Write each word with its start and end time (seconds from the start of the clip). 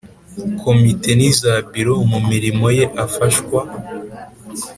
Komite 0.61 1.11
n 1.19 1.21
iza 1.29 1.53
Biro 1.71 1.95
Mu 2.11 2.19
mirimo 2.29 2.65
ye 2.77 2.85
afashwa 3.05 3.61